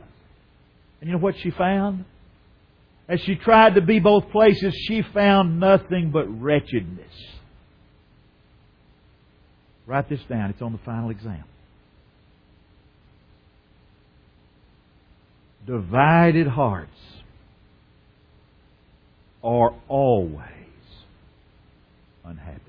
And 1.01 1.09
you 1.09 1.16
know 1.16 1.22
what 1.22 1.37
she 1.42 1.51
found? 1.51 2.05
As 3.09 3.20
she 3.20 3.37
tried 3.37 3.77
to 3.77 3.81
be 3.81 3.99
both 3.99 4.31
places, 4.31 4.75
she 4.88 5.03
found 5.14 5.59
nothing 5.59 6.11
but 6.12 6.27
wretchedness. 6.29 7.12
Write 9.87 10.09
this 10.09 10.20
down. 10.29 10.51
It's 10.51 10.61
on 10.61 10.72
the 10.72 10.81
final 10.85 11.11
exam. 11.11 11.44
Divided 15.66 16.46
hearts 16.46 16.90
are 19.42 19.75
always 19.88 20.42
unhappy. 22.25 22.65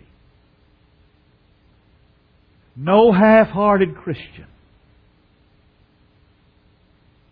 No 2.78 3.12
half 3.12 3.48
hearted 3.48 3.96
Christian 3.96 4.46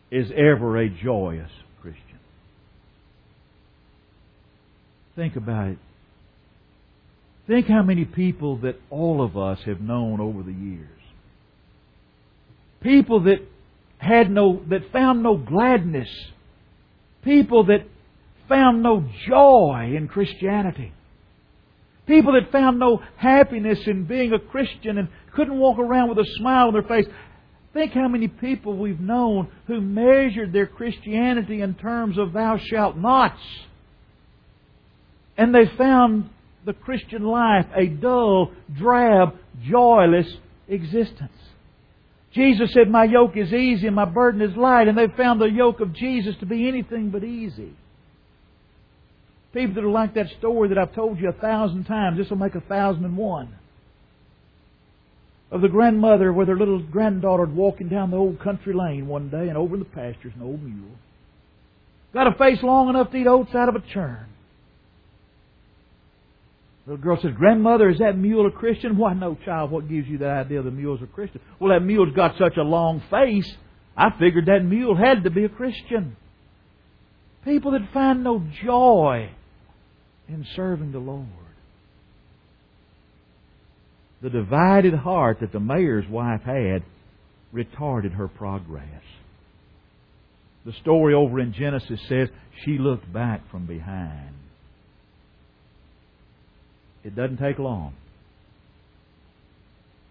is 0.10 0.31
ever 0.31 0.77
a 0.77 0.89
joyous 0.89 1.51
Christian. 1.81 2.19
Think 5.15 5.36
about 5.36 5.67
it. 5.67 5.77
Think 7.47 7.67
how 7.67 7.84
many 7.84 8.05
people 8.05 8.58
that 8.62 8.79
all 8.89 9.23
of 9.23 9.38
us 9.38 9.60
have 9.65 9.79
known 9.79 10.19
over 10.19 10.41
the 10.41 10.51
years. 10.51 10.89
People 12.81 13.23
that 13.25 13.47
had 13.99 14.31
no, 14.31 14.62
that 14.69 14.91
found 14.91 15.21
no 15.21 15.38
gladness. 15.38 16.10
People 17.23 17.65
that 17.65 17.86
found 18.49 18.81
no 18.81 19.08
joy 19.27 19.93
in 19.95 20.08
Christianity. 20.08 20.91
People 22.07 22.33
that 22.33 22.51
found 22.51 22.79
no 22.79 23.01
happiness 23.17 23.79
in 23.87 24.05
being 24.05 24.31
a 24.33 24.39
Christian 24.39 24.97
and 24.97 25.09
couldn't 25.33 25.57
walk 25.57 25.79
around 25.79 26.09
with 26.09 26.19
a 26.19 26.25
smile 26.37 26.67
on 26.67 26.73
their 26.73 26.83
face. 26.83 27.05
Think 27.73 27.93
how 27.93 28.07
many 28.07 28.27
people 28.27 28.77
we've 28.77 28.99
known 28.99 29.49
who 29.67 29.81
measured 29.81 30.53
their 30.53 30.67
Christianity 30.67 31.61
in 31.61 31.73
terms 31.73 32.17
of 32.17 32.31
thou 32.31 32.57
shalt 32.57 32.95
nots. 32.95 33.41
And 35.37 35.53
they 35.53 35.65
found 35.77 36.29
the 36.65 36.73
Christian 36.73 37.23
life 37.23 37.65
a 37.75 37.87
dull, 37.87 38.51
drab, 38.77 39.35
joyless 39.67 40.27
existence. 40.67 41.31
Jesus 42.33 42.73
said, 42.73 42.89
My 42.89 43.05
yoke 43.05 43.37
is 43.37 43.53
easy 43.53 43.87
and 43.87 43.95
my 43.95 44.05
burden 44.05 44.41
is 44.41 44.55
light, 44.55 44.87
and 44.87 44.97
they 44.97 45.07
found 45.15 45.39
the 45.39 45.45
yoke 45.45 45.79
of 45.79 45.93
Jesus 45.93 46.35
to 46.39 46.45
be 46.45 46.67
anything 46.67 47.09
but 47.09 47.23
easy. 47.23 47.73
People 49.55 49.75
that 49.75 49.85
are 49.85 49.89
like 49.89 50.15
that 50.15 50.27
story 50.37 50.67
that 50.67 50.77
I've 50.77 50.93
told 50.93 51.17
you 51.17 51.29
a 51.29 51.31
thousand 51.31 51.85
times, 51.85 52.17
this 52.17 52.29
will 52.29 52.35
make 52.35 52.55
a 52.55 52.61
thousand 52.61 53.05
and 53.05 53.15
one. 53.15 53.55
Of 55.49 55.61
the 55.61 55.69
grandmother 55.69 56.33
with 56.33 56.49
her 56.49 56.57
little 56.57 56.79
granddaughter 56.79 57.45
walking 57.45 57.87
down 57.87 58.11
the 58.11 58.17
old 58.17 58.41
country 58.41 58.73
lane 58.73 59.07
one 59.07 59.29
day 59.29 59.47
and 59.47 59.55
over 59.55 59.75
in 59.75 59.79
the 59.79 59.85
pastures 59.85 60.33
an 60.35 60.41
old 60.41 60.61
mule. 60.61 60.91
Got 62.13 62.27
a 62.27 62.37
face 62.37 62.61
long 62.63 62.89
enough 62.89 63.11
to 63.11 63.17
eat 63.17 63.27
oats 63.27 63.55
out 63.55 63.69
of 63.69 63.75
a 63.75 63.83
churn. 63.93 64.25
The 66.85 66.97
girl 66.97 67.17
says, 67.21 67.31
Grandmother, 67.37 67.89
is 67.89 67.99
that 67.99 68.17
mule 68.17 68.47
a 68.47 68.51
Christian? 68.51 68.97
Why, 68.97 69.13
no, 69.13 69.37
child. 69.45 69.71
What 69.71 69.87
gives 69.87 70.09
you 70.09 70.17
that 70.17 70.47
idea 70.47 70.63
the 70.63 70.71
mule's 70.71 71.01
a 71.01 71.07
Christian? 71.07 71.39
Well, 71.59 71.71
that 71.71 71.85
mule's 71.85 72.13
got 72.13 72.37
such 72.37 72.57
a 72.57 72.61
long 72.61 73.01
face. 73.09 73.49
I 73.95 74.09
figured 74.19 74.47
that 74.47 74.65
mule 74.65 74.97
had 74.97 75.23
to 75.23 75.29
be 75.29 75.45
a 75.45 75.49
Christian. 75.49 76.17
People 77.45 77.71
that 77.71 77.93
find 77.93 78.21
no 78.21 78.43
joy 78.65 79.29
in 80.27 80.45
serving 80.55 80.91
the 80.91 80.99
Lord. 80.99 81.27
The 84.21 84.29
divided 84.29 84.93
heart 84.93 85.39
that 85.41 85.51
the 85.51 85.59
mayor's 85.59 86.07
wife 86.09 86.41
had 86.41 86.83
retarded 87.53 88.13
her 88.15 88.27
progress. 88.27 89.03
The 90.65 90.73
story 90.81 91.13
over 91.13 91.39
in 91.39 91.53
Genesis 91.53 91.99
says 92.09 92.29
she 92.63 92.77
looked 92.77 93.11
back 93.11 93.49
from 93.51 93.67
behind. 93.67 94.33
It 97.03 97.15
doesn't 97.15 97.38
take 97.38 97.59
long 97.59 97.93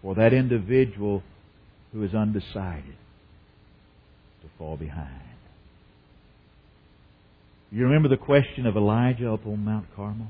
for 0.01 0.15
that 0.15 0.33
individual 0.33 1.23
who 1.91 2.03
is 2.03 2.13
undecided 2.13 2.95
to 4.41 4.47
fall 4.57 4.77
behind. 4.77 5.24
You 7.71 7.85
remember 7.85 8.09
the 8.09 8.17
question 8.17 8.65
of 8.65 8.75
Elijah 8.75 9.33
up 9.33 9.45
on 9.45 9.65
Mount 9.65 9.87
Carmel? 9.95 10.27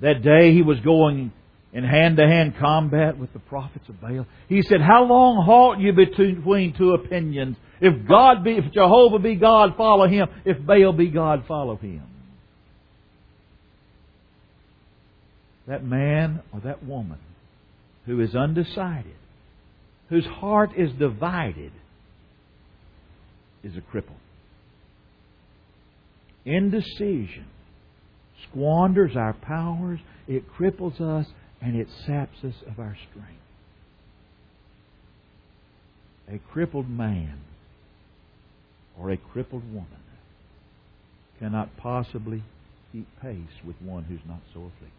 That 0.00 0.22
day 0.22 0.52
he 0.52 0.62
was 0.62 0.80
going 0.80 1.32
in 1.72 1.84
hand 1.84 2.16
to 2.16 2.26
hand 2.26 2.54
combat 2.58 3.18
with 3.18 3.32
the 3.32 3.38
prophets 3.38 3.88
of 3.88 4.00
Baal. 4.00 4.26
He 4.48 4.62
said, 4.62 4.80
How 4.80 5.04
long 5.04 5.44
halt 5.44 5.78
you 5.78 5.92
between 5.92 6.74
two 6.76 6.92
opinions? 6.92 7.56
If 7.80 8.06
God 8.08 8.44
be, 8.44 8.52
if 8.52 8.72
Jehovah 8.72 9.18
be 9.18 9.36
God, 9.36 9.76
follow 9.76 10.06
him. 10.06 10.28
If 10.44 10.64
Baal 10.64 10.92
be 10.92 11.08
God, 11.08 11.44
follow 11.46 11.76
him. 11.76 12.02
That 15.66 15.84
man 15.84 16.42
or 16.52 16.60
that 16.60 16.84
woman 16.84 17.18
who 18.06 18.20
is 18.20 18.34
undecided, 18.34 19.14
whose 20.08 20.26
heart 20.26 20.70
is 20.76 20.90
divided, 20.98 21.72
is 23.62 23.76
a 23.76 23.80
cripple. 23.80 24.16
Indecision 26.50 27.46
squanders 28.50 29.14
our 29.14 29.34
powers, 29.34 30.00
it 30.26 30.42
cripples 30.52 31.00
us, 31.00 31.26
and 31.62 31.76
it 31.76 31.86
saps 32.04 32.38
us 32.42 32.54
of 32.66 32.80
our 32.80 32.96
strength. 33.08 33.30
A 36.28 36.38
crippled 36.52 36.90
man 36.90 37.38
or 38.98 39.12
a 39.12 39.16
crippled 39.16 39.62
woman 39.72 39.86
cannot 41.38 41.76
possibly 41.76 42.42
keep 42.90 43.06
pace 43.22 43.62
with 43.64 43.76
one 43.80 44.04
who's 44.04 44.20
not 44.26 44.40
so 44.52 44.60
afflicted. 44.60 44.90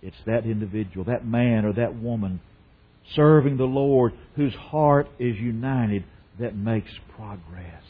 It's 0.00 0.16
that 0.26 0.44
individual, 0.44 1.06
that 1.06 1.26
man 1.26 1.64
or 1.64 1.72
that 1.72 2.00
woman 2.00 2.40
serving 3.16 3.56
the 3.56 3.64
Lord 3.64 4.12
whose 4.36 4.54
heart 4.54 5.08
is 5.18 5.36
united 5.38 6.04
that 6.38 6.54
makes 6.54 6.92
progress. 7.16 7.82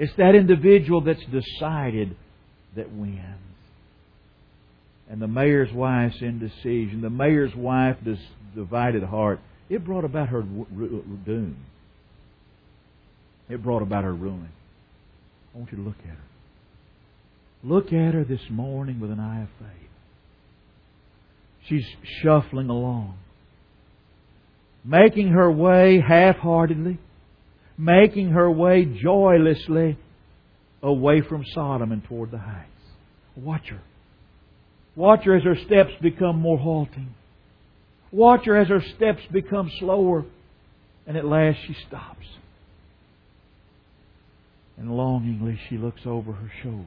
It's 0.00 0.16
that 0.16 0.34
individual 0.34 1.02
that's 1.02 1.22
decided 1.26 2.16
that 2.74 2.90
wins. 2.90 3.20
And 5.10 5.20
the 5.20 5.28
mayor's 5.28 5.70
wife's 5.74 6.22
indecision, 6.22 7.02
the 7.02 7.10
mayor's 7.10 7.54
wife's 7.54 8.00
divided 8.54 9.02
heart, 9.02 9.40
it 9.68 9.84
brought 9.84 10.06
about 10.06 10.30
her 10.30 10.40
doom. 10.40 11.58
It 13.50 13.62
brought 13.62 13.82
about 13.82 14.04
her 14.04 14.14
ruin. 14.14 14.48
I 15.54 15.58
want 15.58 15.70
you 15.70 15.76
to 15.76 15.84
look 15.84 15.98
at 15.98 16.08
her. 16.08 16.16
Look 17.62 17.92
at 17.92 18.14
her 18.14 18.24
this 18.24 18.48
morning 18.48 19.00
with 19.00 19.10
an 19.10 19.20
eye 19.20 19.42
of 19.42 19.48
faith. 19.58 19.90
She's 21.68 21.84
shuffling 22.22 22.70
along, 22.70 23.18
making 24.82 25.28
her 25.32 25.52
way 25.52 26.00
half 26.00 26.36
heartedly 26.36 26.98
making 27.80 28.30
her 28.30 28.50
way 28.50 28.84
joylessly 28.84 29.96
away 30.82 31.22
from 31.22 31.44
Sodom 31.54 31.92
and 31.92 32.04
toward 32.04 32.30
the 32.30 32.38
heights. 32.38 32.66
Watch 33.36 33.68
her. 33.68 33.80
Watch 34.94 35.24
her 35.24 35.36
as 35.36 35.44
her 35.44 35.56
steps 35.66 35.92
become 36.02 36.38
more 36.38 36.58
halting. 36.58 37.14
Watch 38.12 38.44
her 38.44 38.56
as 38.56 38.68
her 38.68 38.82
steps 38.96 39.22
become 39.32 39.70
slower. 39.78 40.24
And 41.06 41.16
at 41.16 41.24
last 41.24 41.58
she 41.66 41.74
stops. 41.88 42.26
And 44.76 44.94
longingly 44.94 45.58
she 45.68 45.78
looks 45.78 46.02
over 46.04 46.32
her 46.32 46.52
shoulder 46.62 46.84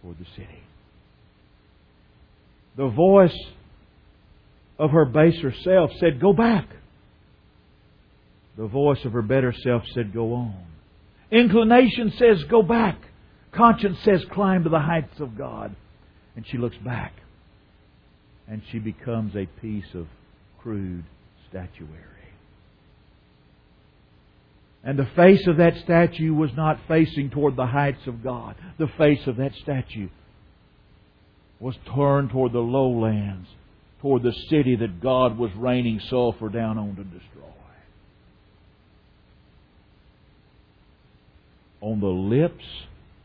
toward 0.00 0.18
the 0.18 0.26
city. 0.36 0.62
The 2.76 2.88
voice 2.88 3.36
of 4.78 4.90
her 4.90 5.04
baser 5.04 5.52
self 5.64 5.90
said, 5.98 6.20
Go 6.20 6.32
back. 6.32 6.68
The 8.56 8.66
voice 8.66 9.04
of 9.04 9.12
her 9.12 9.22
better 9.22 9.52
self 9.52 9.82
said, 9.94 10.12
Go 10.12 10.34
on. 10.34 10.66
Inclination 11.30 12.12
says, 12.18 12.44
Go 12.44 12.62
back. 12.62 12.98
Conscience 13.52 13.98
says, 14.04 14.24
Climb 14.32 14.64
to 14.64 14.70
the 14.70 14.78
heights 14.78 15.20
of 15.20 15.36
God. 15.36 15.74
And 16.36 16.46
she 16.46 16.58
looks 16.58 16.76
back. 16.78 17.12
And 18.48 18.62
she 18.70 18.78
becomes 18.78 19.34
a 19.34 19.46
piece 19.60 19.94
of 19.94 20.06
crude 20.60 21.04
statuary. 21.48 22.00
And 24.84 24.98
the 24.98 25.08
face 25.16 25.46
of 25.46 25.56
that 25.56 25.76
statue 25.82 26.34
was 26.34 26.50
not 26.54 26.78
facing 26.86 27.30
toward 27.30 27.56
the 27.56 27.66
heights 27.66 28.06
of 28.06 28.22
God. 28.22 28.54
The 28.78 28.90
face 28.98 29.26
of 29.26 29.36
that 29.38 29.52
statue 29.62 30.08
was 31.58 31.74
turned 31.94 32.30
toward 32.30 32.52
the 32.52 32.58
lowlands, 32.58 33.48
toward 34.02 34.22
the 34.22 34.34
city 34.50 34.76
that 34.76 35.00
God 35.00 35.38
was 35.38 35.50
raining 35.56 36.00
sulfur 36.10 36.50
down 36.50 36.76
on 36.76 36.96
to 36.96 37.04
destroy. 37.04 37.53
On 41.84 42.00
the 42.00 42.06
lips 42.06 42.64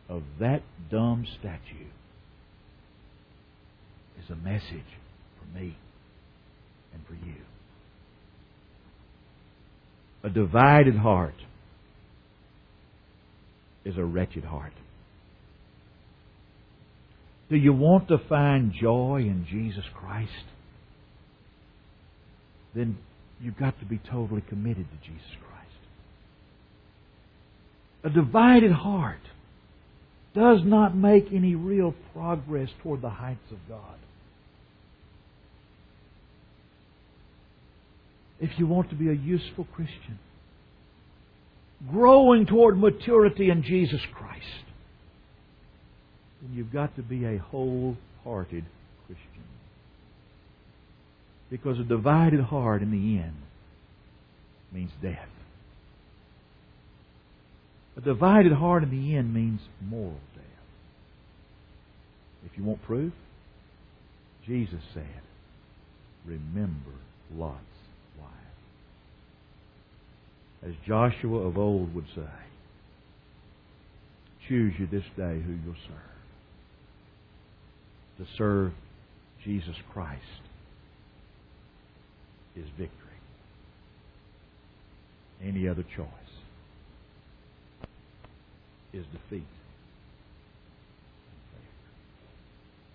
of 0.09 0.21
that 0.41 0.61
dumb 0.91 1.25
statue 1.39 1.87
is 4.21 4.29
a 4.29 4.35
message 4.35 4.83
for 5.39 5.57
me 5.57 5.77
and 6.93 7.01
for 7.07 7.13
you. 7.13 7.35
A 10.25 10.29
divided 10.29 10.97
heart 10.97 11.35
is 13.85 13.97
a 13.97 14.03
wretched 14.03 14.43
heart. 14.43 14.73
Do 17.49 17.55
you 17.55 17.71
want 17.71 18.09
to 18.09 18.17
find 18.27 18.73
joy 18.73 19.21
in 19.21 19.47
Jesus 19.49 19.85
Christ? 19.95 20.29
Then 22.75 22.97
you've 23.39 23.57
got 23.57 23.79
to 23.79 23.85
be 23.85 23.99
totally 24.11 24.41
committed 24.41 24.85
to 24.91 25.07
Jesus 25.07 25.31
Christ. 25.47 25.58
A 28.03 28.09
divided 28.09 28.71
heart 28.71 29.19
does 30.33 30.59
not 30.63 30.95
make 30.95 31.27
any 31.33 31.55
real 31.55 31.93
progress 32.13 32.69
toward 32.81 33.01
the 33.01 33.09
heights 33.09 33.51
of 33.51 33.57
God. 33.67 33.97
If 38.39 38.51
you 38.57 38.67
want 38.67 38.89
to 38.89 38.95
be 38.95 39.09
a 39.09 39.13
useful 39.13 39.67
Christian, 39.75 40.17
growing 41.91 42.45
toward 42.45 42.79
maturity 42.79 43.49
in 43.49 43.63
Jesus 43.63 43.99
Christ, 44.13 44.45
then 46.41 46.53
you've 46.53 46.71
got 46.71 46.95
to 46.95 47.01
be 47.01 47.25
a 47.25 47.37
wholehearted 47.37 48.63
Christian. 49.05 49.43
Because 51.49 51.79
a 51.79 51.83
divided 51.83 52.39
heart 52.41 52.81
in 52.81 52.91
the 52.91 53.21
end 53.21 53.35
means 54.71 54.91
death. 55.01 55.27
A 57.99 58.01
divided 58.01 58.53
heart 58.53 58.83
in 58.83 58.91
the 58.91 59.17
end 59.17 59.33
means 59.33 59.59
moral 59.81 60.15
death. 60.33 60.45
If 62.45 62.57
you 62.57 62.63
want 62.63 62.81
proof, 62.83 63.11
Jesus 64.47 64.79
said, 64.93 65.03
Remember 66.25 66.93
Lot's 67.35 67.59
wife. 68.17 68.29
As 70.65 70.71
Joshua 70.87 71.39
of 71.39 71.57
old 71.57 71.93
would 71.93 72.05
say, 72.15 72.21
choose 74.47 74.73
you 74.79 74.87
this 74.87 75.03
day 75.17 75.41
who 75.41 75.51
you'll 75.51 75.75
serve. 75.85 75.97
To 78.19 78.25
serve 78.37 78.71
Jesus 79.43 79.75
Christ 79.91 80.21
is 82.55 82.65
victory. 82.77 82.95
Any 85.43 85.67
other 85.67 85.83
choice 85.97 86.28
is 88.93 89.05
defeat. 89.07 89.47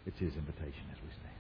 It's 0.07 0.19
His 0.19 0.35
invitation 0.37 0.85
as 0.93 0.99
we 1.03 1.11
stand. 1.11 1.35